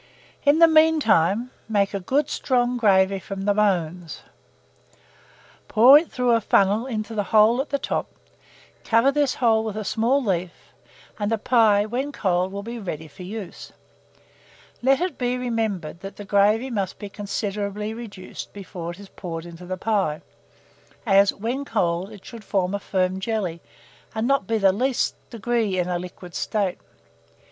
[0.45, 4.23] In the mean time, make a good strong gravy from the bones,
[5.67, 8.07] pour it through a funnel into the hole at the top;
[8.83, 10.73] cover this hole with a small leaf,
[11.19, 13.73] and the pie, when cold, will be ready for use.
[14.81, 19.45] Let it be remembered that the gravy must be considerably reduced before it is poured
[19.45, 20.23] into the pie,
[21.05, 23.61] as, when cold, it should form a firm jelly,
[24.15, 26.79] and not be the least degree in a liquid state.